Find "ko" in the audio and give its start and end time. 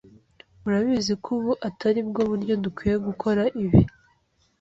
1.23-1.29